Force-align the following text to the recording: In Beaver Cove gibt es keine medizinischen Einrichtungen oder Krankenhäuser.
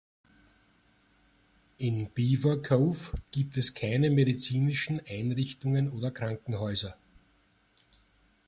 In 1.77 2.09
Beaver 2.15 2.59
Cove 2.63 3.13
gibt 3.29 3.55
es 3.57 3.75
keine 3.75 4.09
medizinischen 4.09 4.99
Einrichtungen 5.07 5.91
oder 5.91 6.09
Krankenhäuser. 6.09 6.97